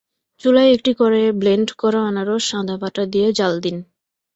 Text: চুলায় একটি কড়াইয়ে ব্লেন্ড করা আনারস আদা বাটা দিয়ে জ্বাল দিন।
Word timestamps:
চুলায় 0.41 0.69
একটি 0.75 0.91
কড়াইয়ে 0.99 1.31
ব্লেন্ড 1.41 1.69
করা 1.81 1.99
আনারস 2.09 2.45
আদা 2.59 2.75
বাটা 2.81 3.03
দিয়ে 3.13 3.27
জ্বাল 3.37 3.53
দিন। 3.65 3.77